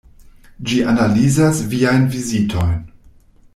[0.69, 2.75] Ĝi analizas viajn vizitojn.